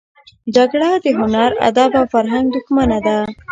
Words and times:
جګړه 0.55 0.89
د 1.03 1.05
هنر، 1.19 1.51
ادب 1.69 1.91
او 1.99 2.05
فرهنګ 2.13 2.45
دښمنه 2.55 2.97
ده 3.05 3.17